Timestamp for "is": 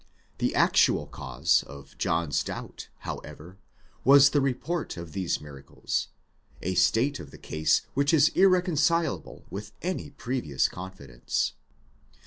8.11-8.29